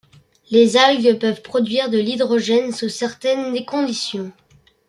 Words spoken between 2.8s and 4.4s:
certaines conditions.